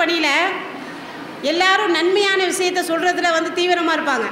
[0.00, 0.32] பணியில்
[1.50, 4.26] எல்லாரும் நன்மையான விஷயத்த சொல்கிறதுல வந்து தீவிரமாக இருப்பாங்க.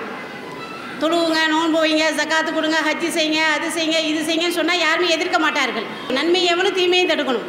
[1.02, 5.86] தொழுவுங்க நோன்பு வைங்க ஜக்காத்து கொடுங்க ஹஜ்ஜி செய்யுங்க அது செய்யுங்க இது செய்யுங்கன்னு சொன்னால் யாருமே எதிர்க்க மாட்டார்கள்.
[6.16, 7.46] நன்மை எவனும் தீமையும் தடுக்கணும்.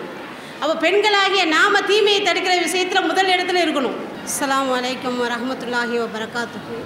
[0.62, 3.98] அப்போ பெண்களாகிய நாம தீமையை தடுக்கிற விஷயத்தில் முதல் இடத்துல இருக்கணும்.
[4.28, 6.78] அஸ்லாம் வலைக்கம் வரஹ்மத்துல்லாஹி வரகாத்துக்கு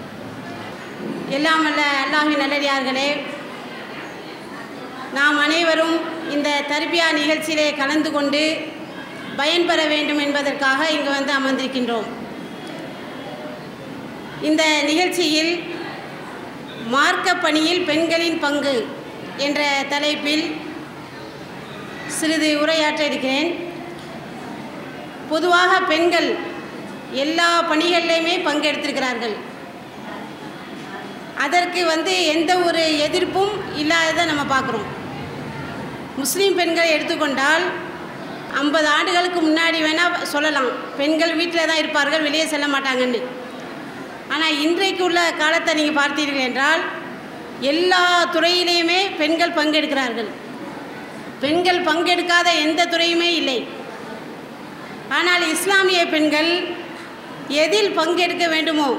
[1.37, 3.09] எல்லாம் வல்ல அல்லாஹி நல்லடியார்களே.
[5.17, 5.95] நாம் அனைவரும்
[6.35, 8.41] இந்த தர்பியா நிகழ்ச்சியிலே கலந்து கொண்டு
[9.39, 12.07] பயன்பெற வேண்டும் என்பதற்காக இங்கு வந்து அமர்ந்திருக்கின்றோம்.
[14.49, 15.51] இந்த நிகழ்ச்சியில்
[16.93, 18.75] மார்க்க பணியில் பெண்களின் பங்கு
[19.45, 19.61] என்ற
[19.93, 20.45] தலைப்பில்
[22.17, 23.49] சிறிது உரையாற்ற இருக்கிறேன்
[25.31, 26.29] பொதுவாக பெண்கள்
[27.23, 29.35] எல்லா பணிகளிலையுமே பங்கெடுத்திருக்கிறார்கள்.
[31.45, 34.87] அதற்கு வந்து எந்த ஒரு எதிர்ப்பும் இல்லாததை நம்ம பார்க்குறோம்.
[36.21, 37.65] முஸ்லீம் பெண்களை எடுத்துக்கொண்டால்
[38.61, 40.69] ஐம்பது ஆண்டுகளுக்கு முன்னாடி வேணால் சொல்லலாம்.
[40.99, 43.19] பெண்கள் வீட்டில் தான் இருப்பார்கள் வெளியே செல்ல மாட்டாங்கன்னு.
[44.33, 46.81] ஆனால் இன்றைக்கு உள்ள காலத்தை நீங்கள் பார்த்தீர்கள் என்றால்
[47.71, 48.01] எல்லா
[48.35, 50.29] துறையிலையுமே பெண்கள் பங்கெடுக்கிறார்கள்.
[51.43, 53.59] பெண்கள் பங்கெடுக்காத எந்த துறையுமே இல்லை.
[55.17, 56.51] ஆனால் இஸ்லாமிய பெண்கள்
[57.63, 58.89] எதில் பங்கெடுக்க வேண்டுமோ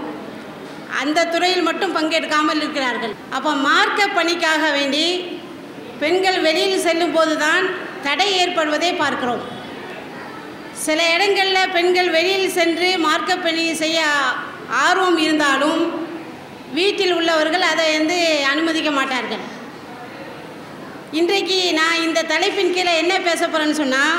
[1.01, 3.15] அந்த துறையில் மட்டும் பங்கெடுக்காமல் இருக்கிறார்கள்.
[3.37, 5.05] அப்போ மார்க்க பணிக்காக வேண்டி
[6.03, 7.65] பெண்கள் வெளியில் செல்லும் போது தான்
[8.06, 9.43] தடை ஏற்படுவதை பார்க்கிறோம்.
[10.87, 14.01] சில இடங்களில் பெண்கள் வெளியில் சென்று மார்க்க பணி செய்ய
[14.87, 15.81] ஆர்வம் இருந்தாலும்
[16.78, 18.19] வீட்டில் உள்ளவர்கள் அதை வந்து
[18.53, 19.45] அனுமதிக்க மாட்டார்கள்.
[21.21, 24.17] இன்றைக்கு நான் இந்த தலைப்பின் கீழே என்ன பேச போகிறேன்னு சொன்னால்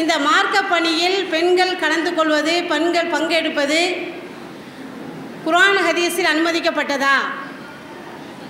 [0.00, 3.80] இந்த மார்க்க பணியில் பெண்கள் கலந்து கொள்வது பெண்கள் பங்கெடுப்பது
[5.46, 7.16] குரான் ஹதீஸில் அனுமதிக்கப்பட்டதா?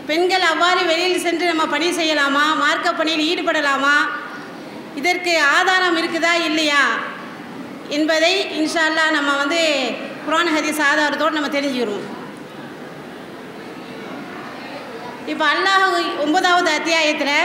[0.09, 2.45] பெண்கள் அவ்வாறு வெளியில் சென்று நம்ம பணி செய்யலாமா?
[2.63, 3.97] மார்க்க பணியில் ஈடுபடலாமா?
[5.01, 6.83] இதற்கு ஆதாரம் இருக்குதா இல்லையா
[7.97, 9.61] என்பதை இன்ஷா அல்லாஹ் நம்ம வந்து
[10.27, 12.05] குரான் ஹதீஸ் ஆதாரத்தோடு நம்ம தெரிஞ்சுக்கிறோம்.
[15.33, 15.85] இப்போ அல்லாஹ்
[16.25, 17.37] ஒன்பதாவது அத்தியாயத்தில்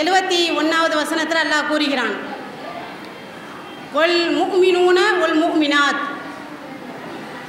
[0.00, 2.14] எழுபத்தி ஒன்றாவது வசனத்தில் அல்லாஹ் கூறுகிறான்.
[4.00, 6.02] ஒல் முக்மினூன ஒல் முக்மினாத்.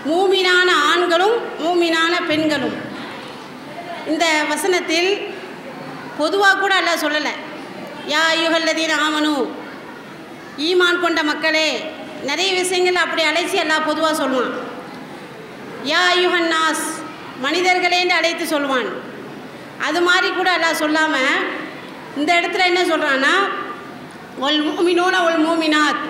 [0.10, 2.78] மூமினான ஆண்களும் மூமினான பெண்களும்.
[4.12, 5.10] இந்த வசனத்தில்
[6.18, 7.34] பொதுவாக கூட அல்லாஹ் சொல்லலை.
[8.08, 9.36] யா யுகல்லதீன் ஆமனு.
[10.58, 11.92] ஈமான் கொண்ட மக்களே
[12.24, 14.54] நிறைய விஷயங்கள் அப்படி அழைச்சி எல்லாம் பொதுவாக சொல்லுவான்.
[15.86, 16.86] யா ஐயுகன் நாஸ்
[17.44, 18.90] மனிதர்களேன்னு அழைத்து சொல்லுவான்.
[19.88, 21.38] அது மாதிரி கூட எல்லாம் சொல்லாமல்
[22.18, 23.34] இந்த இடத்துல என்ன சொல்கிறான்னா
[24.42, 26.04] ஒல் மூமினோன ஒல் மூமினாத்.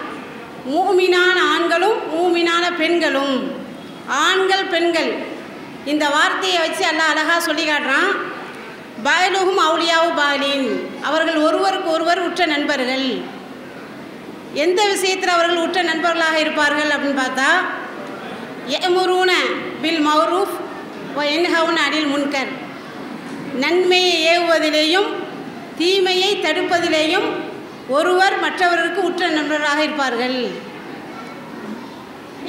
[0.69, 3.35] மூமினான ஆண்களும் மூமினான பெண்களும்.
[4.07, 5.11] ஆண்கள் பெண்கள்.
[5.85, 8.09] இந்த வார்த்தையை வச்சு எல்லாம் அழகாக சொல்லி காட்டுறான்.
[9.05, 10.67] பாயலுகும் அவுளியாவு பாலின்
[11.09, 13.07] அவர்கள் ஒருவருக்கு ஒருவர் உற்ற நண்பர்கள்.
[14.65, 17.49] எந்த விஷயத்தில் அவர்கள் உற்ற நண்பர்களாக இருப்பார்கள் அப்படின்னு பார்த்தா
[18.87, 19.31] எமுரூன
[19.83, 20.55] பில் மௌரூஃப்
[21.35, 22.51] என்ஹவுன் அடில் முன்கர்.
[23.63, 25.09] நன்மையை ஏவுவதிலேயும்
[25.79, 27.27] தீமையை தடுப்பதிலேயும்
[27.97, 30.37] ஒருவர் மற்றவருக்கு உற்ற நண்பர்களாக இருப்பார்கள்.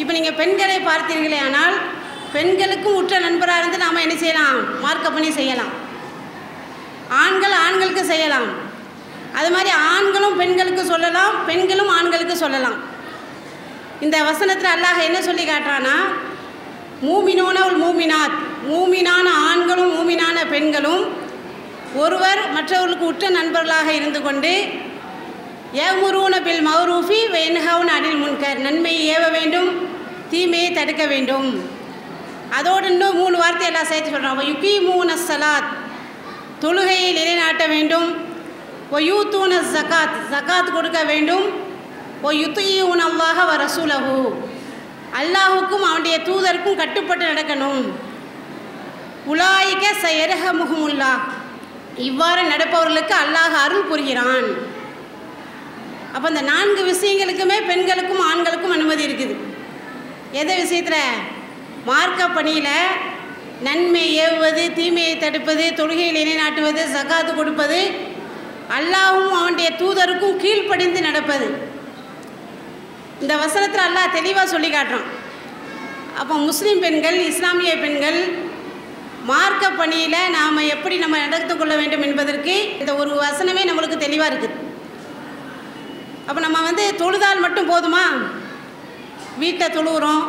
[0.00, 1.76] இப்போ நீங்கள் பெண்களை பார்த்தீர்களே ஆனால்
[2.36, 4.58] பெண்களுக்கும் உற்ற நண்பராக இருந்து நாம் என்ன செய்யலாம்?
[4.84, 5.72] மார்க்கப் பண்ணி செய்யலாம்.
[7.08, 8.48] ஆண்கள் ஆண்களுக்கு செய்யலாம்.
[9.34, 12.78] அது மாதிரி ஆண்களும் பெண்களுக்கு சொல்லலாம் பெண்களும் ஆண்களுக்கு சொல்லலாம்.
[14.00, 15.96] இந்த வசனத்தில் அல்லாஹ் என்ன சொல்லி காட்டுறான்னா
[17.02, 18.36] மூமினோன ஒரு மூமினாத்.
[18.70, 21.02] மூமினான ஆண்களும் மூமினான பெண்களும்
[21.94, 24.52] ஒருவர் மற்றவர்களுக்கு உற்ற நண்பர்களாக இருந்து கொண்டு
[25.72, 28.58] ஏமுருன பில் மௌரூஃபி வென்ஹவுன் அடில் முன்கர்.
[28.58, 29.88] நன்மையை ஏவ வேண்டும்
[30.30, 31.76] தீமையை தடுக்க வேண்டும்.
[32.50, 35.77] அதோடு இன்னும் மூணு வார்த்தை எல்லாம் சேர்த்து சொல்கிறாங்க யுகி மூன சலாத்
[36.60, 38.08] தொழுகையை நிலைநாட்ட வேண்டும்.
[38.90, 41.46] ஒ யூத்தூன ஜகாத் ஜகாத் கொடுக்க வேண்டும்.
[42.22, 44.18] ஒ யுத்தியூன் அல்லாஹ வ ரசூலஹு.
[45.20, 47.82] அல்லாஹுக்கும் அவனுடைய தூதருக்கும் கட்டுப்பட்டு நடக்கணும்.
[49.32, 51.12] உலாயிக்க சயரக முகமுல்லா
[51.96, 54.48] இவ்வாறு நடப்பவர்களுக்கு அல்லாஹ் அருள் புரிகிறான்.
[56.12, 59.36] அப்போ இந்த நான்கு விஷயங்களுக்குமே பெண்களுக்கும் ஆண்களுக்கும் அனுமதி இருக்குது.
[60.32, 61.18] எந்த விஷயத்தில்?
[61.84, 62.74] மார்க்க பணியில்
[63.66, 67.80] நன்மை ஏவுவது தீமையை தடுப்பது தொழுகையில் நிலைநாட்டுவது சகாத்து கொடுப்பது
[68.76, 71.46] அல்லாவும் அவனுடைய தூதருக்கும் கீழ்ப்படிந்து நடப்பது.
[73.22, 75.08] இந்த வசனத்தில் அல்லாஹ் தெளிவாக சொல்லி காட்டுறான்.
[76.20, 78.20] அப்போ முஸ்லீம் பெண்கள் இஸ்லாமிய பெண்கள்
[79.30, 84.56] மார்க்க பணியில் நாம் எப்படி நம்ம நடந்து கொள்ள வேண்டும் என்பதற்கு இந்த ஒரு வசனமே நம்மளுக்கு தெளிவாக இருக்குது.
[86.28, 88.04] அப்போ நம்ம வந்து தொழுதால் மட்டும் போதுமா?
[89.42, 90.24] வீட்டை தொழுகிறோம்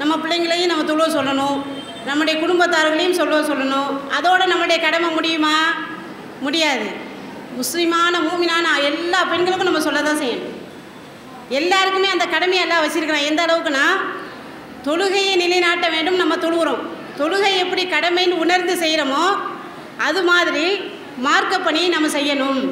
[0.00, 1.58] நம்ம பிள்ளைங்களையும் நம்ம தொழுவ சொல்லணும்.
[2.06, 4.08] நம்முடைய குடும்பத்தார்களையும் சொல்ல சொல்லணும்.
[4.08, 5.74] அதோடு நம்முடைய கடமை முடியுமா?
[6.40, 7.12] முடியாது.
[7.56, 10.52] முஸ்லீமான மூமினான எல்லா பெண்களுக்கும் நம்ம சொல்ல தான் செய்யணும்.
[11.48, 13.24] எல்லாருக்குமே அந்த கடமையெல்லாம் வச்சுருக்கலாம்.
[13.24, 13.86] எந்த அளவுக்குன்னா
[14.84, 16.82] தொழுகையை நிலைநாட்ட வேண்டும் நம்ம தொழுகிறோம்.
[17.18, 19.36] தொழுகை எப்படி கடமைன்னு உணர்ந்து செய்கிறோமோ
[19.98, 20.80] அது மாதிரி
[21.16, 22.70] மார்க்க பணியை நம்ம செய்யணும்.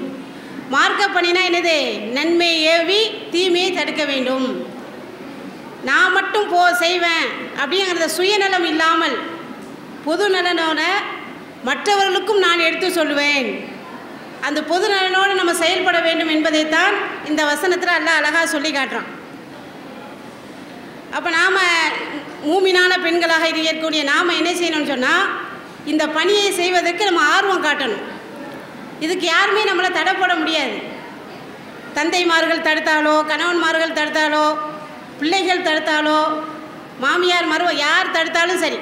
[0.68, 1.98] மார்க்க பணினா என்னது?
[1.98, 4.71] நன்மை ஏவி தீமையை தடுக்க வேண்டும்.
[5.88, 7.26] நான் மட்டும் போ செய்வேன்
[7.60, 9.16] அப்படிங்கிறத சுயநலம் இல்லாமல்
[10.06, 10.80] பொது நலனோட
[11.68, 13.48] மற்றவர்களுக்கும் நான் எடுத்து சொல்லுவேன்.
[14.46, 16.94] அந்த பொது நலனோடு நம்ம செயல்பட வேண்டும் என்பதைத்தான்
[17.30, 19.10] இந்த வசனத்தில் எல்லாம் அழகாக சொல்லி காட்டுறான்.
[21.16, 21.58] அப்போ நாம்
[22.48, 25.28] மூமினான பெண்களாக இருக்கக்கூடிய நாம் என்ன செய்யணும்னு சொன்னால்
[25.92, 28.04] இந்த பணியை செய்வதற்கு நம்ம ஆர்வம் காட்டணும்.
[29.04, 30.76] இதுக்கு யாருமே நம்மளை தடை போட முடியாது.
[31.96, 34.46] தந்தைமார்கள் தடுத்தாலோ கணவன்மார்கள் தடுத்தாலோ
[35.22, 36.20] பிள்ளைகள் தடுத்தாலோ
[37.02, 38.78] மாமியார் மருவ யார் தடுத்தாலும் சரி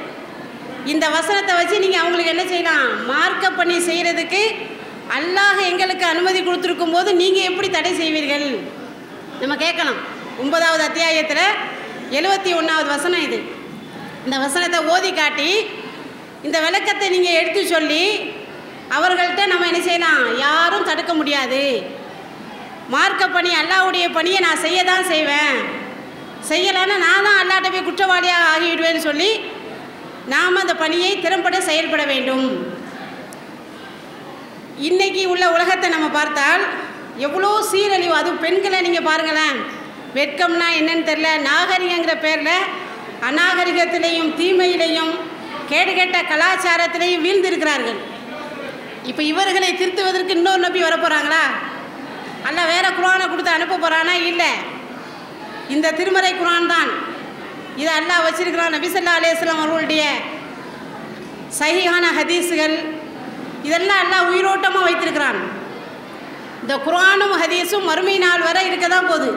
[0.92, 2.87] இந்த வசனத்தை வச்சு நீங்கள் அவங்களுக்கு என்ன செய்யலாம்?
[3.10, 4.42] மார்க்க பண்ணி செய்கிறதுக்கு
[5.16, 8.46] அல்லாஹ் எங்களுக்கு அனுமதி கொடுத்துருக்கும் போது நீங்கள் எப்படி தடை செய்வீர்கள்?
[9.40, 9.98] நம்ம கேட்கலாம்.
[10.42, 11.44] ஒன்பதாவது அத்தியாயத்தில்
[12.19, 13.38] எழுபத்தி ஒன்றாவது வசனம் இது.
[14.26, 15.50] இந்த வசனத்தை ஓதி காட்டி
[16.46, 18.04] இந்த விளக்கத்தை நீங்கள் எடுத்து சொல்லி
[18.96, 20.25] அவர்கள்ட்ட நம்ம என்ன செய்யலாம்?
[20.46, 21.62] யாரும் தடுக்க முடியாது.
[22.96, 25.58] மார்க்க பணி அல்லாவுடைய பணியை நான் செய்ய தான் செய்வேன்.
[26.48, 29.31] செய்யலைன்னா நான் தான் அல்லாட்ட போய் குற்றவாளியாக ஆகிவிடுவேன்னு சொல்லி
[30.32, 32.46] நாம் அந்த பணியை திறம்பட செயல்பட வேண்டும்.
[34.88, 36.62] இன்றைக்கி உள்ள உலகத்தை நம்ம பார்த்தால்
[37.26, 39.58] எவ்வளோ சீரழிவு அதுவும் பெண்களை நீங்கள் பாருங்களேன்.
[40.16, 42.66] வெட்கம்னா என்னன்னு தெரில நாகரிகங்கிற பேரில்
[43.28, 45.12] அநாகரிகத்திலையும் தீமையிலையும்
[45.70, 47.98] கேடுகெட்ட கலாச்சாரத்திலையும் வீழ்ந்திருக்கிறார்கள்.
[49.10, 51.44] இப்போ இவர்களை திருத்துவதற்கு இன்னொரு நம்பி வரப்போகிறாங்களா
[52.48, 54.52] அல்ல வேற குரானை கொடுத்து அனுப்ப போகிறானா இல்லை.
[55.75, 56.90] இந்த திருமறை குரான் தான்
[57.81, 60.05] இதை அல்லாஹ் வச்சிருக்கிறான் நபிசல்லா அலேஸ்லாம் அவர்களுடைய
[61.58, 62.76] சஹிஹான ஹதீஸுகள்.
[63.69, 65.40] இதெல்லாம் எல்லாம் உயிரோட்டமாக வைத்திருக்கிறான்.
[66.62, 69.31] இந்த குரானும் ஹதீஸும் மறுமை நாள் வரை இருக்க தான் போகுது.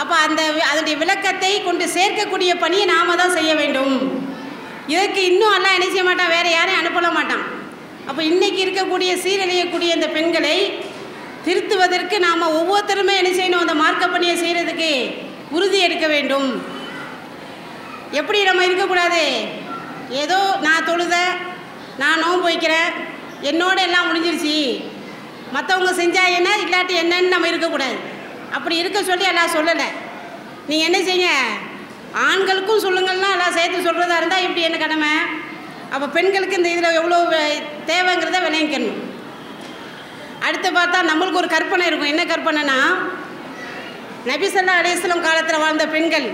[0.00, 3.94] அப்போ அந்த அதனுடைய விளக்கத்தை கொண்டு சேர்க்கக்கூடிய பணியை நாம தான் செய்ய வேண்டும்.
[4.94, 6.32] இதற்கு இன்னும் எல்லாம் என்ன செய்ய மாட்டான்?
[6.36, 7.44] வேற யாரையும் அனுப்பல மாட்டான்.
[8.08, 10.56] அப்போ இன்னைக்கு இருக்கக்கூடிய சீரழியக்கூடிய இந்த பெண்களை
[11.46, 13.64] திருத்துவதற்கு நாம் ஒவ்வொருத்தருமே என்ன செய்யணும்?
[13.64, 14.90] அந்த மார்க்க பணியை செய்கிறதுக்கு
[15.56, 16.48] உறுதி எடுக்க வேண்டும்.
[18.20, 19.24] எப்படி நம்ம இருக்கக்கூடாது?
[20.22, 21.16] ஏதோ நான் தொழுத
[22.02, 22.90] நான் நோன்பு வைக்கிறேன்
[23.50, 24.56] என்னோட எல்லாம் முடிஞ்சிருச்சு.
[25.54, 27.96] மற்றவங்க செஞ்சா என்ன இல்லாட்டி என்னன்னு நம்ம இருக்கக்கூடாது.
[28.56, 29.88] அப்படி இருக்க சொல்லி எல்லாம் சொல்லலை.
[30.70, 31.30] நீங்கள் என்ன செய்யுங்க?
[32.28, 35.12] ஆண்களுக்கும் சொல்லுங்கள்னா எல்லாம் சேர்த்து சொல்கிறதா இருந்தால் இப்படி என்ன கடமை?
[35.94, 37.18] அப்போ பெண்களுக்கு இந்த இதில் எவ்வளோ
[37.90, 39.00] தேவைங்கிறத விளைவிக்கணும்
[40.46, 42.12] அடுத்து பார்த்தா நம்மளுக்கு ஒரு கற்பனை இருக்கும்.
[42.12, 42.78] என்ன கற்பனைனா
[44.30, 46.26] நபிசல்லா அலிஸ்லாம் காலத்தில் வாழ்ந்த பெண்கள்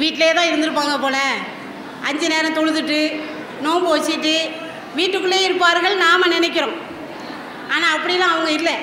[0.00, 1.16] வீட்டிலே தான் இருந்திருப்பாங்க போல.
[2.08, 2.98] அஞ்சு நேரம் தொழுதுட்டு
[3.64, 4.34] நோன்பு வச்சுட்டு
[4.98, 6.76] வீட்டுக்குள்ளே இருப்பார்கள் நாம் நினைக்கிறோம்.
[7.74, 8.76] ஆனால் அப்படிலாம் அவங்க இல்லை.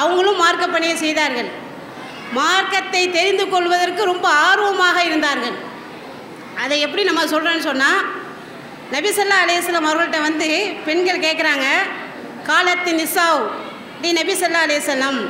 [0.00, 1.50] அவங்களும் மார்க்க பணியை செய்தார்கள்.
[2.38, 5.56] மார்க்கத்தை தெரிந்து கொள்வதற்கு ரொம்ப ஆர்வமாக இருந்தார்கள்.
[6.62, 8.00] அதை எப்படி நம்ம சொல்கிறோன்னு சொன்னால்
[8.94, 10.48] நபிசல்லா அலையம் அவர்கள்ட்ட வந்து
[10.86, 11.66] பெண்கள் கேட்குறாங்க
[12.48, 13.44] காலத்தின் நிசாவ்
[14.02, 15.20] டி நபிசல்லா அலையம்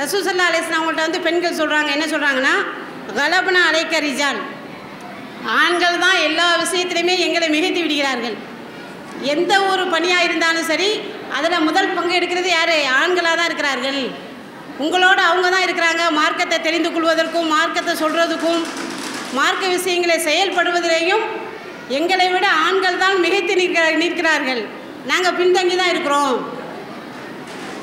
[0.00, 2.54] ரசூசல்லா அலையம் அவங்கள்ட்ட வந்து பெண்கள் சொல்கிறாங்க என்ன சொல்கிறாங்கன்னா
[3.18, 4.40] கலபனா அலைக்க ரிஜால்
[5.60, 8.36] ஆண்கள் தான் எல்லா விஷயத்திலையுமே எங்களை மிகைத்து விடுகிறார்கள்.
[9.32, 10.90] எந்த ஒரு பணியாக இருந்தாலும் சரி
[11.36, 12.74] அதில் முதல் பங்கு எடுக்கிறது யார்?
[13.00, 14.00] ஆண்களாக தான் இருக்கிறார்கள்.
[14.84, 16.02] உங்களோட அவங்க தான் இருக்கிறாங்க.
[16.20, 18.62] மார்க்கத்தை தெரிந்து கொள்வதற்கும் மார்க்கத்தை சொல்கிறதுக்கும்
[19.38, 21.24] மார்க்க விஷயங்களை செயல்படுவதிலேயும்
[21.98, 24.62] எங்களை விட ஆண்கள் தான் மிகைத்து நிற்கிற நிற்கிறார்கள்.
[25.10, 26.36] நாங்கள் பின்தங்கி தான் இருக்கிறோம்.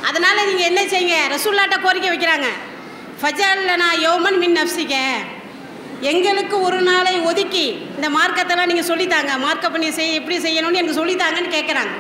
[0.08, 1.18] அதனால் நீங்கள் என்ன செய்யுங்க?
[1.36, 2.48] ரசூல்லாட்ட கோரிக்கை வைக்கிறாங்க.
[3.22, 4.96] ஃபஜல்லனா யோமன் மின் நப்சிக்க
[6.12, 7.65] எங்களுக்கு ஒரு நாளை ஒதுக்கி
[7.96, 9.32] இந்த மார்க்கத்தெல்லாம் நீங்கள் சொல்லித்தாங்க.
[9.46, 11.96] மார்க்க பண்ணி செய்ய எப்படி செய்யணும்னு எனக்கு சொல்லித்தாங்கன்னு கேட்குறாங்க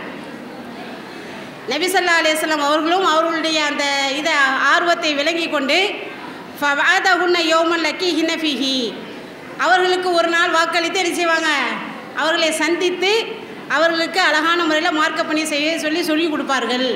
[1.71, 3.83] நபிசல்லா அலையம் அவர்களும் அவர்களுடைய அந்த
[4.19, 4.35] இதை
[4.71, 5.77] ஆர்வத்தை விளங்கி கொண்டு
[6.59, 8.77] ஃபவாதகுன்ன யோமன் லக்கி ஹினஃபிஹி
[9.65, 11.51] அவர்களுக்கு ஒரு நாள் வாக்களித்து என்ன செய்வாங்க?
[12.21, 13.11] அவர்களை சந்தித்து
[13.75, 16.87] அவர்களுக்கு அழகான முறையில் மார்க்க பணி செய்ய சொல்லி சொல்லி கொடுப்பார்கள்.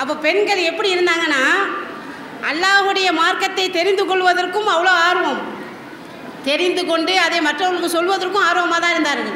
[0.00, 1.42] அப்போ பெண்கள் எப்படி இருந்தாங்கன்னா
[2.50, 5.40] அல்லாஹுடைய மார்க்கத்தை தெரிந்து கொள்வதற்கும் அவ்வளோ ஆர்வம்.
[6.48, 9.32] தெரிந்து கொண்டு அதை மற்றவர்களுக்கு சொல்வதற்கும் ஆர்வமாக தான் இருந்தார்கள்.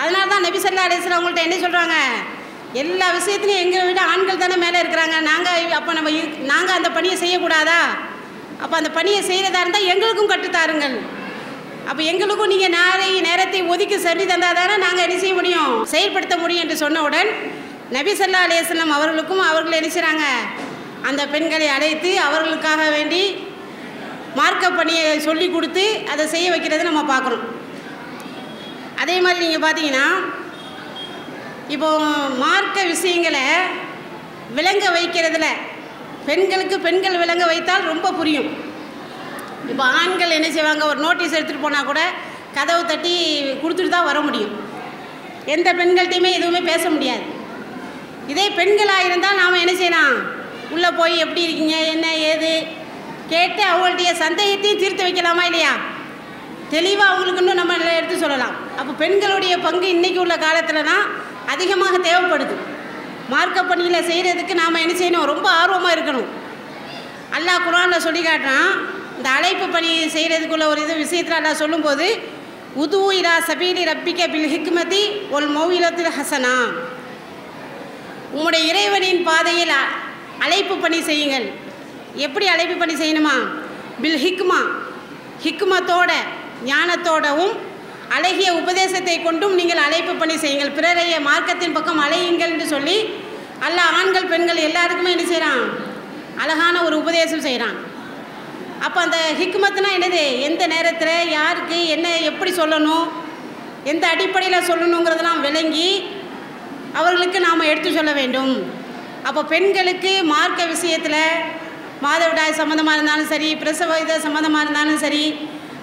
[0.00, 1.96] அதனால தான் நபி சல்லா அலிஸ்லாம் அவங்கள்ட்ட என்ன சொல்கிறாங்க
[2.82, 5.16] எல்லா விஷயத்துலையும் எங்களை விட ஆண்கள் தானே மேலே இருக்கிறாங்க.
[5.30, 6.10] நாங்கள் அப்போ நம்ம
[6.52, 7.80] நாங்கள் அந்த பணியை செய்யக்கூடாதா?
[8.62, 10.96] அப்போ அந்த பணியை செய்கிறதா இருந்தால் எங்களுக்கும் கற்றுத்தாருங்கள்
[11.90, 15.72] அப்போ எங்களுக்கும் நீங்கள் நேரை நேரத்தை ஒதுக்கி சரி தந்தால் தானே நாங்கள் என்ன செய்ய முடியும்?
[15.94, 17.30] செயல்படுத்த முடியும் என்று சொன்னவுடன்
[17.96, 20.26] நபிசல்லா அலையம் அவர்களுக்கும் அவர்கள் நினைச்சாங்க செய்கிறாங்க
[21.08, 23.22] அந்த பெண்களை அழைத்து அவர்களுக்காக வேண்டி
[24.38, 27.44] மார்க்க பணியை சொல்லி கொடுத்து அதை செய்ய வைக்கிறதை நம்ம பார்க்குறோம்.
[29.02, 30.06] அதே மாதிரி நீங்கள் பார்த்தீங்கன்னா
[31.74, 31.88] இப்போ
[32.44, 33.44] மார்க்க விஷயங்களை
[34.58, 35.48] விளங்க வைக்கிறதுல
[36.28, 38.50] பெண்களுக்கு பெண்கள் விளங்க வைத்தால் ரொம்ப புரியும்.
[39.72, 40.84] இப்போ ஆண்கள் என்ன செய்வாங்க?
[40.92, 42.00] ஒரு நோட்டீஸ் எடுத்துகிட்டு போனால் கூட
[42.56, 43.14] கதவு தட்டி
[43.62, 44.54] கொடுத்துட்டு தான் வர முடியும்.
[45.54, 47.24] எந்த பெண்கள்கிட்டையுமே எதுவுமே பேச முடியாது.
[48.28, 50.14] இதே பெண்களாக இருந்தால் நாம் என்ன செய்யலாம்?
[50.74, 51.76] உள்ளே போய் எப்படி இருக்கீங்க?
[51.94, 52.52] என்ன ஏது?
[53.32, 55.72] கேட்டு அவங்களுடைய சந்தேகத்தையும் தீர்த்து வைக்கலாமா இல்லையா?
[56.70, 58.54] தெளிவாக அவங்களுக்கு இன்னும் நம்ம எடுத்து சொல்லலாம்.
[58.78, 61.04] அப்போ பெண்களுடைய பங்கு இன்றைக்கி உள்ள காலத்தில் தான்
[61.46, 62.54] அதிகமாக தேவைப்படுது.
[63.28, 65.28] மார்க்க பணியில் செய்கிறதுக்கு நாம் என்ன செய்யணும்?
[65.32, 66.30] ரொம்ப ஆர்வமாக இருக்கணும்.
[67.36, 68.70] அல்லாஹ் குரானில் சொல்லி காட்டுறான்
[69.16, 72.06] இந்த அழைப்பு பணி செய்கிறதுக்குள்ள ஒரு இது விஷயத்தில் அல்லா சொல்லும்போது
[72.82, 75.02] உதுவு இரா சபீலி ரப்பிக்க பில் ஹிக்மதி
[75.36, 76.54] ஒல் மௌவிலத்தில் ஹசனா.
[78.32, 79.88] உங்களுடைய இறைவனின் பாதையில் அ-
[80.38, 81.50] அழைப்பு பணி செய்யுங்கள்.
[82.14, 83.34] எப்படி அழைப்பு பணி செய்யணுமா?
[84.00, 84.60] பில் ஹிக்மா.
[85.44, 86.10] ஹிக்மத்தோட
[86.64, 87.56] ஞானத்தோடவும்
[88.08, 90.74] அழகிய உபதேசத்தை கொண்டும் நீங்கள் அழைப்பு பணி செய்யுங்கள்.
[90.74, 93.14] பிறரைய மார்க்கத்தின் பக்கம் அழையுங்கள் என்று சொல்லி
[93.60, 95.62] அல்ல ஆண்கள் பெண்கள் எல்லாருக்குமே என்ன செய்கிறான்
[96.36, 97.76] அழகான ஒரு உபதேசம் செய்கிறான்
[98.80, 100.40] அப்போ அந்த ஹிக்மத்னா என்னது?
[100.40, 103.08] எந்த நேரத்தில் யாருக்கு என்ன எப்படி சொல்லணும்?
[103.84, 106.06] எந்த அடிப்படையில் சொல்லணுங்கிறதெல்லாம் விளங்கி
[106.98, 108.54] அவர்களுக்கு நாம் எடுத்து சொல்ல வேண்டும்.
[109.28, 111.20] அப்போ பெண்களுக்கு மார்க்க விஷயத்தில்
[112.04, 115.24] மாதவிடாய் சம்மந்தமாக இருந்தாலும் சரி பிரசவ இது சம்மந்தமாக இருந்தாலும் சரி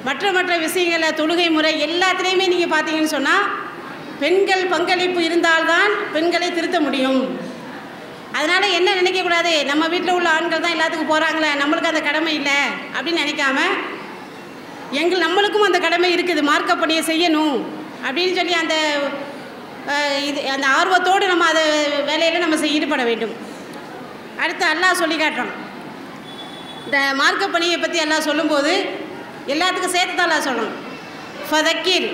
[0.07, 3.45] மற்ற மற்ற விஷயங்களில் தொழுகை முறை எல்லாத்துலேயுமே நீங்கள் பார்த்தீங்கன்னு சொன்னால்
[4.21, 7.21] பெண்கள் பங்களிப்பு இருந்தால்தான் பெண்களை திருத்த முடியும்.
[8.37, 12.59] அதனால் என்ன நினைக்கக்கூடாது நம்ம வீட்டில் உள்ள ஆண்கள் தான் எல்லாத்துக்கும் போகிறாங்களே நம்மளுக்கு அந்த கடமை இல்லை
[12.95, 13.59] அப்படின்னு நினைக்காம
[15.01, 17.57] எங்கள் நம்மளுக்கும் அந்த கடமை இருக்குது மார்க்க பணியை செய்யணும்
[18.05, 18.75] அப்படின்னு சொல்லி அந்த
[20.29, 21.63] இது அந்த ஆர்வத்தோடு நம்ம அதை
[22.09, 23.33] வேலையில் நம்ம ஈடுபட வேண்டும்.
[24.43, 25.53] அடுத்து அல்லாஹ் சொல்லி காட்டுறோம்
[26.85, 28.73] இந்த மார்க்க பணியை பற்றி எல்லாம் சொல்லும்போது
[29.53, 30.75] எல்லாத்துக்கும் சேர்த்து தான் சொல்லணும்.
[31.49, 32.07] ஃபதக்கீர்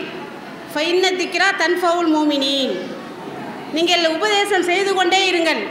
[0.74, 1.12] ஃபைன்ன
[1.62, 2.76] தன் ஃபவுல் மூமினின்.
[3.78, 5.62] நீங்கள் உபதேசம் செய்து கொண்டே இருங்கள்.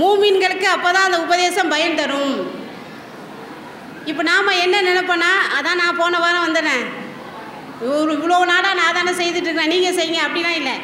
[0.00, 2.36] மூமின்களுக்கு அப்போ தான் அந்த உபதேசம் பயன் தரும்.
[4.10, 6.76] இப்போ நாம் என்ன நினைப்போன்னா அதான் நான் போன வாரம் வந்தேனே.
[7.94, 9.72] ஒரு இவ்வளோ நாளாக நான் தானே செய்துட்டு இருக்கேன்.
[9.74, 10.20] நீங்கள் செய்யுங்க.
[10.26, 10.76] அப்படிலாம் இல்லை.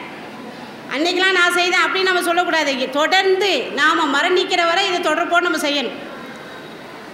[0.95, 2.73] அன்றைக்கெலாம் நான் செய்தேன் அப்படின்னு நம்ம சொல்லக்கூடாது.
[2.97, 5.99] தொடர்ந்து நாம் மரணிக்கிற வரை இதை தொடர்போடு நம்ம செய்யணும்.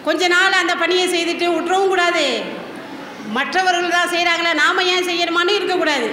[0.07, 2.25] கொஞ்ச நாள் அந்த பணியை செய்துட்டு விட்டுறவும் கூடாது.
[3.37, 6.09] மற்றவர்கள் தான் செய்கிறாங்களே நாம் ஏன் செய்யணுமான்னு இருக்கக்கூடாது.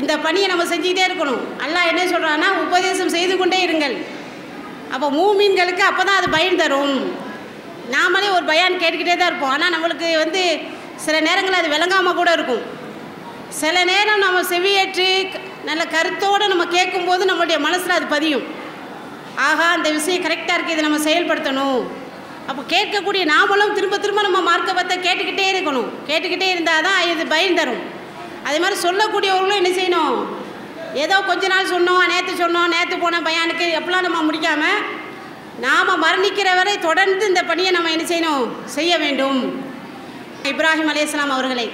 [0.00, 1.42] இந்த பணியை நம்ம செஞ்சுக்கிட்டே இருக்கணும்.
[1.64, 3.96] அல்லாஹ் என்ன சொல்கிறான்னா உபதேசம் செய்து கொண்டே இருங்கள்.
[4.94, 6.96] அப்போ மூமீன்களுக்கு அப்போ தான் அது பயன் தரும்.
[7.94, 9.54] நாமளே ஒரு பயான் கேட்டுக்கிட்டே தான் இருப்போம்.
[9.56, 10.42] ஆனால் நம்மளுக்கு வந்து
[11.06, 12.62] சில நேரங்களில் அது விளங்காமல் கூட இருக்கும்.
[13.62, 15.08] சில நேரம் நம்ம செவியேற்று
[15.68, 18.44] நல்ல கருத்தோடு நம்ம கேட்கும்போது நம்மளுடைய மனசில் அது பதியும்.
[19.48, 21.82] ஆகா அந்த விஷயம் கரெக்டாக இருக்குது இதை நம்ம செயல்படுத்தணும்.
[22.50, 25.90] அப்போ கேட்கக்கூடிய நாமளும் திரும்ப திரும்ப நம்ம மார்க்கத்தை கேட்டுக்கிட்டே இருக்கணும்.
[26.08, 27.82] கேட்டுக்கிட்டே இருந்தால் தான் இது பயன் தரும்.
[28.46, 30.16] அதே மாதிரி சொல்லக்கூடியவர்களும் என்ன செய்யணும்?
[31.04, 34.80] ஏதோ கொஞ்ச நாள் சொன்னோம் நேற்று சொன்னோம் நேற்று போன பயானுக்கு எப்படிலாம் நம்ம முடிக்காமல்
[35.64, 38.44] நாம் மரணிக்கிற வரை தொடர்ந்து இந்த பணியை நம்ம என்ன செய்யணும்?
[38.76, 39.40] செய்ய வேண்டும்.
[40.50, 41.66] இப்ராஹிம் அலையாம் அவர்களை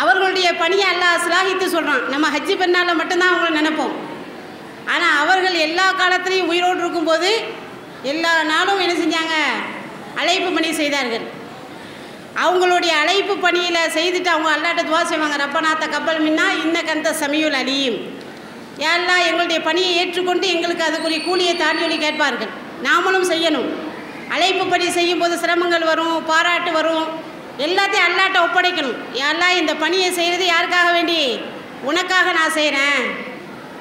[0.00, 3.94] அவர்களுடைய பணியை அல்லாஹ் சிலாகித்து சொல்கிறான் நம்ம ஹஜ்ஜி பெண்ணால் மட்டும்தான் அவங்கள நினைப்போம்.
[4.92, 7.30] ஆனால் அவர்கள் எல்லா காலத்திலையும் உயிரோடு இருக்கும்போது
[8.12, 9.34] எல்லா நாளும் என்ன செஞ்சாங்க?
[10.20, 11.24] அழைப்பு பணி செய்தார்கள்.
[12.44, 15.36] அவங்களுடைய அழைப்பு பணியில் செய்துட்டு அவங்க அல்லாட்ட துவா செய்வாங்க.
[15.44, 17.98] ரப்பநாத்த கப்பல் மின்னா இன்ன கந்த சமியுல் அலியும்
[18.84, 22.50] யாரெல்லாம் எங்களுடைய பணியை ஏற்றுக்கொண்டு எங்களுக்கு அதுக்குரிய கூலியை தாண்டி கேட்பார்கள்.
[22.86, 23.68] நாமளும் செய்யணும்.
[24.34, 27.06] அழைப்பு பணி செய்யும்போது சிரமங்கள் வரும் பாராட்டு வரும்.
[27.66, 28.98] எல்லாத்தையும் அல்லாட்ட ஒப்படைக்கணும்.
[29.20, 31.20] யாரெல்லாம் இந்த பணியை செய்கிறது யாருக்காக வேண்டி?
[31.90, 33.00] உனக்காக நான் செய்கிறேன்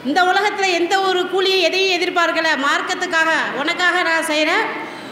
[0.10, 2.52] இந்த உலகத்தில் எந்த ஒரு கூலியும் எதையும் எதிர்பார்க்கலை.
[2.66, 4.66] மார்க்கத்துக்காக உனக்காக நான் செய்கிறேன்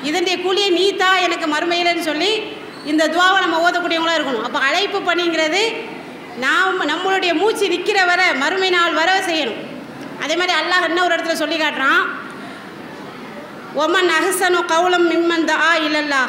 [0.09, 2.31] இதனுடைய கூலியை நீ தான் எனக்கு மறுமையிலன்னு சொல்லி
[2.91, 4.45] இந்த துவாவை நம்ம ஓதக்கூடியவங்களாக இருக்கணும்.
[4.47, 5.63] அப்போ அழைப்பு பணிங்கிறது
[6.45, 9.59] நாம் நம்மளுடைய மூச்சு நிற்கிற வர மறுமை நாள் வர செய்யணும்.
[10.23, 12.01] அதே மாதிரி அல்லாஹ் என்ன ஒரு இடத்துல சொல்லி காட்டுறான்.
[13.83, 16.23] ஒமன் அஹசனு கவுளம் மிம்மன் தா இல்லல்லா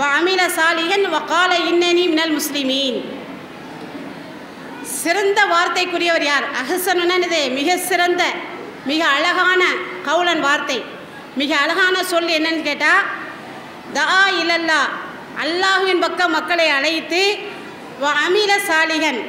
[0.00, 2.98] வ அமில சாலிகன் வகால இன்னனி மினல் முஸ்லிமீன்
[5.00, 6.46] சிறந்த வார்த்தைக்குரியவர் யார்?
[6.60, 7.40] அஹசனுன்னு என்னது?
[7.58, 8.22] மிக சிறந்த
[8.90, 9.62] மிக அழகான
[10.06, 10.78] கவுலன் வார்த்தை.
[11.40, 13.02] மிக அழகான சொல் என்னன்னு கேட்டால்
[13.96, 14.06] தா
[14.40, 14.80] இலல்லா
[15.44, 17.22] அல்லாஹுவின் பக்கம் மக்களை அழைத்து
[18.02, 19.20] வ அமில சாலிகன்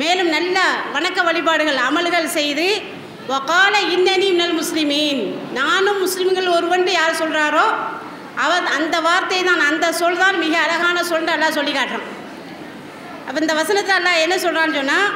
[0.00, 0.56] மேலும் நல்ல
[0.94, 2.68] வணக்க வழிபாடுகள் அமல்கள் செய்து
[3.32, 5.22] வகால இன்னனி மினல் முஸ்லிமீன்.
[5.60, 7.66] நானும் முஸ்லிம்கள் ஒருவன் யார் சொல்கிறாரோ
[8.44, 12.06] அவர் அந்த வார்த்தை தான் அந்த சொல் தான் மிக அழகான சொல்லிட்டு அல்லாஹ் சொல்லி காட்டுறான்.
[13.26, 15.08] அப்போ இந்த வசனத்தை அல்லாஹ் என்ன சொல்கிறான்னு சொன்னால்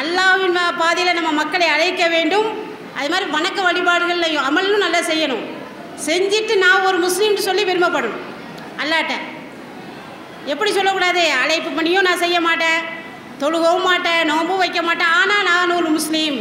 [0.00, 2.48] அல்லாஹ்வின் பாதையில் நம்ம மக்களை அழைக்க வேண்டும்.
[2.98, 5.44] அது மாதிரி வணக்க வழிபாடுகள்லையும் அமலும் நல்லா செய்யணும்.
[6.06, 8.22] செஞ்சுட்டு நான் ஒரு முஸ்லீம்னு சொல்லி விரும்பப்படணும்
[8.82, 9.14] அல்லாட்ட.
[10.52, 11.22] எப்படி சொல்லக்கூடாது?
[11.42, 12.80] அழைப்பு பண்ணியும் நான் செய்ய மாட்டேன்.
[13.42, 15.12] தொழுகவும் மாட்டேன் நோம்பும் வைக்க மாட்டேன்.
[15.20, 16.38] ஆனால் நான் ஒரு முஸ்லீம்.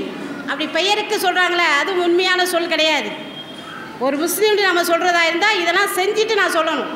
[0.50, 3.12] அப்படி பெயருக்கு சொல்கிறாங்களே அது உண்மையான சொல் கிடையாது.
[4.00, 6.91] ஒரு முஸ்லீம்னு நம்ம சொல்கிறதா இருந்தால் இதெல்லாம் செஞ்சுட்டு நான் சொல்லணும்.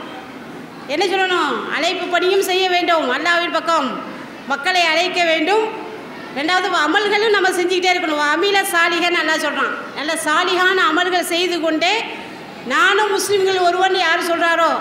[0.93, 1.51] என்ன சொல்லணும்?
[1.75, 3.87] அழைப்பு பணியும் செய்ய வேண்டும் அல்லாவின் பக்கம்
[4.51, 5.65] மக்களை அழைக்க வேண்டும்.
[6.37, 8.23] ரெண்டாவது அமல்களும் நம்ம செஞ்சுக்கிட்டே இருக்கணும்.
[8.33, 11.93] அமில சாலிகன்னு நல்லா சொல்கிறான் நல்ல சாலிகான அமல்கள் செய்து கொண்டே
[12.73, 14.71] நானும் முஸ்லீம்கள் ஒருவன் யார் சொல்கிறாரோ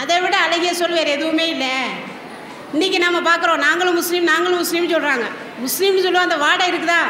[0.00, 1.74] அதை விட அழகிய சொல் வேறு எதுவுமே இல்லை.
[2.74, 5.26] இன்றைக்கி நம்ம பார்க்குறோம் நாங்களும் முஸ்லீம் நாங்களும் முஸ்லீம் சொல்கிறாங்க
[5.64, 7.02] முஸ்லீம்னு சொல்லுவோம் அந்த வாடை இருக்குதா?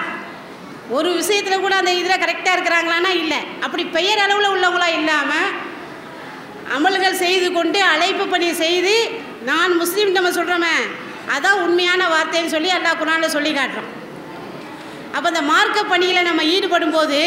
[0.95, 3.39] ஒரு விஷயத்தில் கூட அந்த இதில் கரெக்டாக இருக்கிறாங்களான்னா இல்லை.
[3.65, 5.49] அப்படி பெயர் அளவில் உள்ளவங்களா இல்லாமல்
[6.77, 8.95] அமல்கள் செய்து கொண்டு அழைப்பு பணி செய்து
[9.51, 10.75] நான் முஸ்லீம் நம்ம சொல்கிறோமே
[11.35, 13.91] அதான் உண்மையான வார்த்தைன்னு சொல்லி அல்லாஹ் குரானில் சொல்லி காட்டுறோம்
[15.15, 17.21] அப்போ அந்த மார்க்க பணியில் நம்ம ஈடுபடும் போது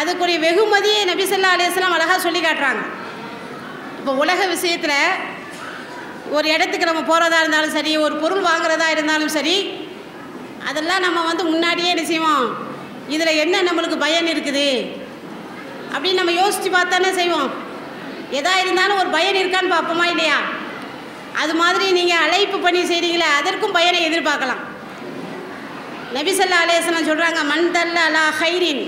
[0.00, 2.82] அதுக்குரிய வெகுமதியை நபிசல்லா அலிஸ்லாம் அழகாக சொல்லி காட்டுறாங்க.
[3.98, 4.98] இப்போ உலக விஷயத்தில்
[6.36, 9.56] ஒரு இடத்துக்கு நம்ம போகிறதா இருந்தாலும் சரி ஒரு பொருள் வாங்குறதா இருந்தாலும் சரி
[10.68, 12.46] அதெல்லாம் நம்ம வந்து முன்னாடியே என்ன செய்வோம்?
[13.14, 14.68] இதில் என்ன நம்மளுக்கு பயன் இருக்குது?
[15.94, 17.50] அப்படின்னு நம்ம யோசித்து பார்த்தானே செய்வோம்.
[18.38, 20.38] எதா இருந்தாலும் ஒரு பயன் இருக்கான்னு பார்ப்போமா இல்லையா?
[21.42, 24.62] அது மாதிரி நீங்கள் அழைப்பு பண்ணி செய்கிறீங்களே அதற்கும் பயனை எதிர்பார்க்கலாம்.
[26.16, 28.84] நபிசல்லா அலேசனம் சொல்கிறாங்க மண் தல்ல அலா ஹைரின்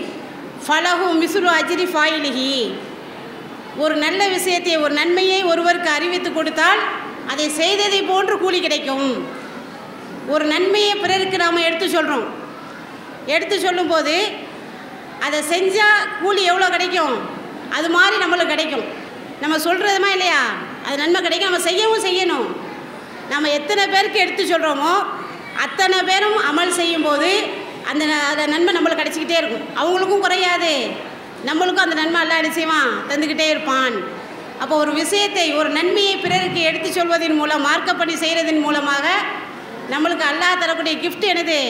[0.67, 2.53] ஃபலஹு மிசுரு அஜிரி ஃபாயிலிஹி.
[3.83, 6.81] ஒரு நல்ல விஷயத்தை ஒரு நன்மையை ஒருவருக்கு அறிவித்து கொடுத்தால்
[7.33, 9.11] அதை செய்ததை போன்று கூலி கிடைக்கும்.
[10.29, 12.29] ஒரு நன்மையை பிறருக்கு நாம் எடுத்து சொல்கிறோம்
[13.27, 14.29] எடுத்து சொல்லும்போது
[15.21, 17.19] அதை செஞ்சால் கூலி எவ்வளோ கிடைக்கும்?
[17.71, 18.85] அது மாதிரி நம்மளுக்கு கிடைக்கும்.
[19.41, 20.43] நம்ம சொல்கிறதுமா இல்லையா?
[20.87, 21.51] அது நன்மை கிடைக்கும்.
[21.51, 22.47] நம்ம செய்யவும் செய்யணும்.
[23.29, 25.05] நம்ம எத்தனை பேருக்கு எடுத்து சொல்கிறோமோ
[25.59, 27.43] அத்தனை பேரும் அமல் செய்யும்போது
[27.87, 29.67] அந்த ந- அந்த நன்மை நம்மளுக்கு கிடச்சிக்கிட்டே இருக்கும்.
[29.77, 30.87] அவங்களுக்கும் குறையாது.
[31.47, 33.03] நம்மளுக்கும் அந்த நன்மை எல்லாம் என்ன செய்வான்?
[33.09, 33.93] தந்துக்கிட்டே இருப்பான்.
[34.59, 39.11] அப்போ ஒரு விஷயத்தை ஒரு நன்மையை பிறருக்கு எடுத்து சொல்வதன் மூலம் மார்க்கப்படி செய்கிறதன் மூலமாக
[39.93, 41.61] நம்மளுக்கு அல்லாஹ் தரக்கூடிய கிஃப்ட் என்னது?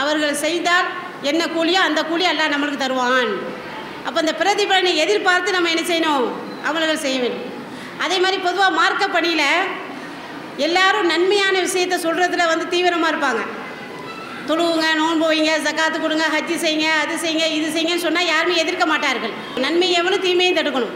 [0.00, 0.88] அவர்கள் செய்தால்
[1.30, 3.32] என்ன கூலியோ அந்த கூலி அல்லாஹ் நம்மளுக்கு தருவான்.
[4.06, 6.26] அப்போ அந்த பிரதிபலனை எதிர்பார்த்து நம்ம என்ன செய்யணும்?
[6.68, 7.44] அவர்கள் செய்ய வேண்டும்
[8.04, 9.48] அதே மாதிரி பொதுவாக மார்க்க பணியில்
[10.66, 13.42] எல்லாரும் நன்மையான விஷயத்தை சொல்கிறதுல வந்து தீவிரமாக இருப்பாங்க.
[14.48, 19.34] தொழுவுங்க நோன்பு வைங்க ஜக்காத்து கொடுங்க ஹஜ்ஜி செய்யுங்க அது செய்யுங்க இது செய்யுங்கன்னு சொன்னால் யாருமே எதிர்க்க மாட்டார்கள்.
[19.64, 20.94] நன்மை எவனும் தீமையும் தடுக்கணும்.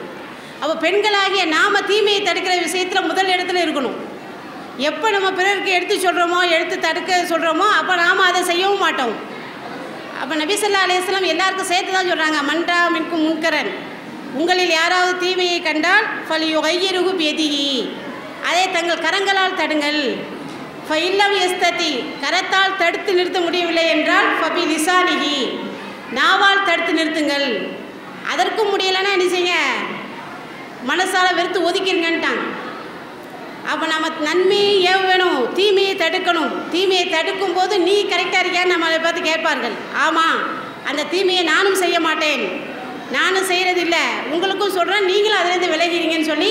[0.61, 3.99] அப்போ பெண்களாகிய நாம் தீமையை தடுக்கிற விஷயத்தில் முதல் இடத்துல இருக்கணும்.
[4.89, 9.15] எப்போ நம்ம பிறருக்கு எடுத்து சொல்கிறோமோ எடுத்து தடுக்க சொல்கிறோமோ அப்போ நாம் அதை செய்யவும் மாட்டோம்.
[10.21, 13.71] அப்போ நபிசல்லா அலையாஸ்லாம் எல்லாருக்கும் சேர்த்து தான் சொல்கிறாங்க மன்றா மின்கும் முன்கரன்.
[14.41, 17.69] உங்களில் யாராவது தீமையை கண்டால் ஃபல் யுகையிருகு பெதிகி
[18.49, 20.03] அதை தங்கள் கரங்களால் தடுங்கள்.
[20.87, 25.37] ஃபைல்லம் எஸ்ததி கரத்தால் தடுத்து நிறுத்த முடியவில்லை என்றால் ஃபபி லிசானிகி
[26.19, 27.49] நாவால் தடுத்து நிறுத்துங்கள்.
[28.33, 29.57] அதற்கும் முடியலைன்னா என்ன செய்யுங்க?
[30.91, 32.43] மனசால் வெறுத்து ஒதுக்கிருங்கன்ட்டாங்க.
[33.71, 36.53] அப்போ நம்ம நன்மையை ஏவணும் தீமையை தடுக்கணும்.
[36.73, 39.75] தீமையை தடுக்கும் போது நீ கரெக்டாக இருக்கியான்னு நம்மளை பார்த்து கேட்பார்கள்.
[40.05, 40.39] ஆமாம்
[40.91, 42.45] அந்த தீமையை நானும் செய்ய மாட்டேன்.
[43.17, 43.97] நானும் செய்கிறதில்ல
[44.35, 46.51] உங்களுக்கும் சொல்கிறேன் நீங்களும் அதிலேருந்து விலகிறீங்கன்னு சொல்லி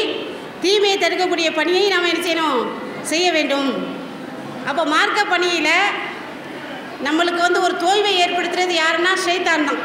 [0.64, 2.64] தீமையை தடுக்கக்கூடிய பணியை நாம் என்ன செய்யணும்?
[3.12, 3.70] செய்ய வேண்டும்.
[4.70, 5.74] அப்போ மார்க்க பணியில்
[7.08, 9.82] நம்மளுக்கு வந்து ஒரு தோய்வை ஏற்படுத்துறது யாருன்னா ஷைத்தான் தான்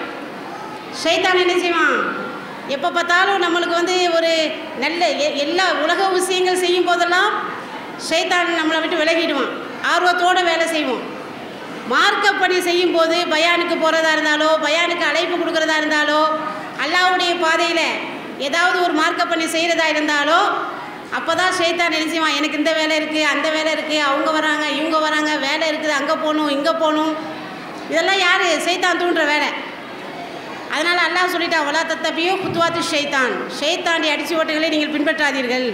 [1.03, 1.97] ஷைத்தான் என்ன செய்வான்?
[2.69, 4.31] எப்போ பார்த்தாலும் நம்மளுக்கு வந்து ஒரு
[4.79, 7.31] நல்ல எ- எல்லா உலக விஷயங்கள் செய்யும் போதெல்லாம்
[8.11, 9.51] சைத்தான் நம்மளை விட்டு விலகிடுவான்.
[9.83, 11.03] ஆர்வத்தோடு வேலை செய்வோம்.
[11.89, 16.21] மார்க்கப்படி செய்யும்போது பயானுக்கு போகிறதா இருந்தாலோ பயானுக்கு அழைப்பு கொடுக்குறதா இருந்தாலோ
[16.83, 17.87] அல்லாவுடைய பாதையில்
[18.39, 20.39] ஏதாவது ஒரு மார்க்கப்பணி செய்கிறதா இருந்தாலோ
[21.13, 24.99] அப்போ தான் ஷைத்தான் என்ன செய்வான் எனக்கு இந்த வேலை இருக்குது அந்த வேலை இருக்குது அவங்க வராங்க இவங்க
[24.99, 27.13] வராங்க வேலை இருக்குது அங்கே போகணும் இங்கே போகணும்.
[27.91, 28.65] இதெல்லாம் யார்?
[28.65, 29.49] சைத்தான் தூண்டுற வேலை.
[30.75, 33.35] அதனால் அல்லாஹ் சொல்லிட்டான் வலா தத்தபியோ குத்துவாத்து ஷைத்தான்.
[33.59, 35.67] ஷெய்தாண்டி அடிச்சு ஓட்டுகளை நீங்கள் பின்பற்றாதீர்கள்.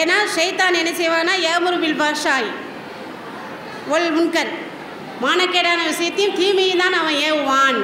[0.00, 2.48] ஏன்னா ஷெய்தான் என்ன செய்வாங்கன்னா ஏமுரு பில் பாஷாய்
[3.94, 4.52] ஒல் முன்கர்.
[5.24, 7.78] மானக்கேடான விஷயத்தையும் தீமையும் தான் அவன் ஏவுவான்.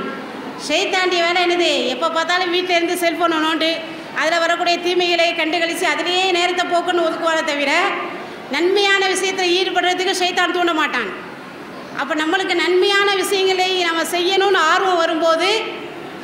[0.69, 1.73] ஷெய்தாண்டி வேலை என்னது?
[1.95, 2.97] எப்போ பார்த்தாலும் வீட்டில் இருந்து
[3.47, 3.71] நோண்டு
[4.21, 7.73] அதில் வரக்கூடிய தீமைகளை கண்டுகளித்து அதிலேயே நேரத்தை போக்குன்னு ஒதுக்குவானே தவிர
[8.55, 11.11] நன்மையான விஷயத்தில் ஈடுபடுறதுக்கு ஷைத்தான் தூண்ட மாட்டான்
[12.01, 15.49] அப்போ நம்மளுக்கு நன்மையான விஷயங்களை நம்ம செய்யணும்னு ஆர்வம் வரும்போது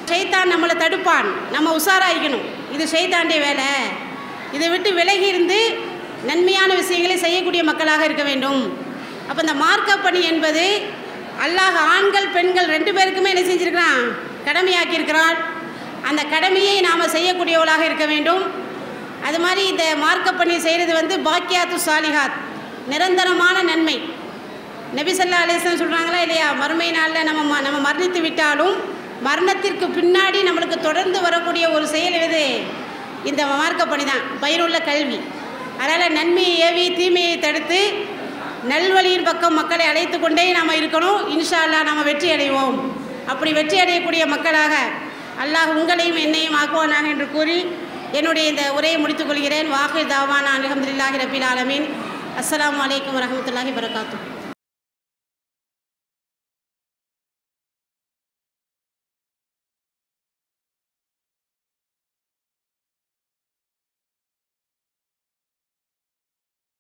[0.08, 1.50] ஷைத்தான் நம்மளை தடுப்பான்.
[1.50, 2.72] நம்ம உஷாராயிக்கணும்.
[2.72, 3.64] இது ஷைத்தாண்டிய வேலை.
[4.52, 5.78] இதை விட்டு விலகி இருந்து
[6.24, 8.86] நன்மையான விஷயங்களை செய்யக்கூடிய மக்களாக இருக்க வேண்டும்.
[9.28, 10.80] அப்போ இந்த மார்க்க பணி என்பது
[11.46, 14.12] அல்லாஹ் ஆண்கள் பெண்கள் ரெண்டு பேருக்குமே என்ன செஞ்சிருக்கிறான்?
[14.44, 15.36] கடமையாக்கியிருக்கிறான்.
[16.02, 18.44] அந்த கடமையை நாம் செய்யக்கூடியவளாக இருக்க வேண்டும்.
[19.24, 22.32] அது மாதிரி இந்த மார்க்க பணி செய்கிறது வந்து பாக்கியாத்து சாலிஹாத்
[22.86, 24.00] நிரந்தரமான நன்மை.
[24.96, 26.52] நபிசல்லா அலிஸ்லாம் சொல்கிறாங்களா இல்லையா?
[26.52, 32.44] மறுமை நாளில் நம்ம ம- நம்ம மரணித்து விட்டாலும் மரணத்திற்கு பின்னாடி நம்மளுக்கு தொடர்ந்து வரக்கூடிய ஒரு செயல் எது?
[33.30, 35.18] இந்த மார்க்க பணி தான் பயனுள்ள கல்வி.
[35.82, 37.80] அதனால் நன்மையை ஏவி தீமையை தடுத்து
[38.70, 41.20] நல்வழியின் பக்கம் மக்களை அழைத்து கொண்டே நாம் இருக்கணும்.
[41.34, 42.78] இன்ஷா அல்லாஹ் நாம் வெற்றி அடைவோம்.
[43.32, 44.74] அப்படி வெற்றி அடையக்கூடிய மக்களாக
[45.42, 47.58] அல்லாஹ் உங்களையும் என்னையும் ஆக்குவானாக என்று கூறி
[48.18, 49.68] என்னுடைய இந்த உரையை முடித்துக் கொள்கிறேன்.
[49.76, 51.86] வாஹிர் தாவான் அலமதுல்லாஹி ரபில் ஆலமீன்.
[52.40, 54.37] அஸ்லாம் வலைக்கம் வரமத்துல்லாஹி வரகாத்துஹு